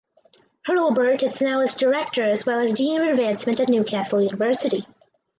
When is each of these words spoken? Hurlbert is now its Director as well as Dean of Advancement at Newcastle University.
Hurlbert 0.67 1.21
is 1.21 1.41
now 1.41 1.59
its 1.59 1.75
Director 1.75 2.23
as 2.23 2.43
well 2.43 2.59
as 2.59 2.73
Dean 2.73 2.99
of 3.01 3.07
Advancement 3.09 3.59
at 3.59 3.69
Newcastle 3.69 4.19
University. 4.19 4.83